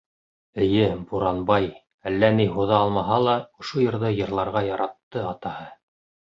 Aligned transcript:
Эйе, 0.63 0.85
«Буранбай», 1.09 1.67
әллә 2.11 2.29
ни 2.37 2.47
һуҙа 2.55 2.79
алмаһа 2.87 3.19
ла, 3.27 3.37
ошо 3.65 3.85
йырҙы 3.85 4.11
йырларға 4.17 4.65
яратты 4.71 5.23
атаһы. 5.35 5.71